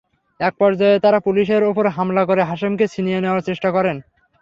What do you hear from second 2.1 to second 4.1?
করে হাশেমকে ছিনিয়ে নেওয়ার চেষ্টা করেন।